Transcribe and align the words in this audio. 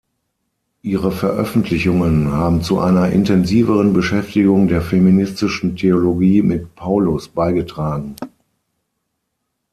Ihre 0.81 1.11
Veröffentlichungen 1.11 2.31
haben 2.31 2.63
zu 2.63 2.79
einer 2.79 3.11
intensiveren 3.11 3.93
Beschäftigung 3.93 4.67
der 4.67 4.81
Feministischen 4.81 5.75
Theologie 5.75 6.41
mit 6.41 6.73
Paulus 6.73 7.27
beigetragen. 7.27 8.15